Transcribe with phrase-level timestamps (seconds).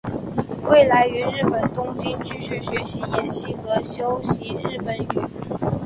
[0.67, 5.07] 未来于日本东京继续学习演戏和修习日本语。